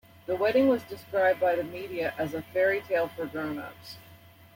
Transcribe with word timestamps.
The 0.25 0.35
wedding 0.35 0.67
was 0.67 0.81
described 0.81 1.39
by 1.39 1.53
the 1.53 1.63
media 1.63 2.15
as 2.17 2.33
a 2.33 2.39
A 2.39 2.41
Fairy 2.41 2.81
Tale 2.81 3.09
for 3.09 3.27
Grown-Ups. 3.27 3.97